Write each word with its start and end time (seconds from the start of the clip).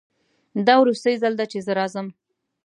دا 0.67 0.75
وروستی 0.79 1.15
ځل 1.21 1.33
ده 1.39 1.45
چې 1.51 1.57
زه 1.65 1.71
راځم 1.79 2.07